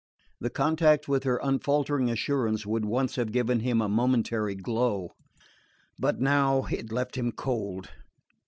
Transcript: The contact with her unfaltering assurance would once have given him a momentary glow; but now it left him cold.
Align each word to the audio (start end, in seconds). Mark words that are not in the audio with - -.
The 0.39 0.49
contact 0.49 1.07
with 1.07 1.25
her 1.25 1.39
unfaltering 1.43 2.09
assurance 2.09 2.65
would 2.65 2.85
once 2.85 3.17
have 3.17 3.31
given 3.31 3.59
him 3.59 3.81
a 3.83 3.87
momentary 3.87 4.55
glow; 4.55 5.11
but 5.99 6.19
now 6.19 6.65
it 6.71 6.91
left 6.91 7.15
him 7.17 7.31
cold. 7.31 7.89